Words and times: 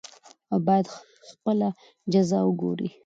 او 0.51 0.57
بايد 0.67 0.85
خپله 1.29 1.69
جزا 2.11 2.39
وګوري. 2.43 2.89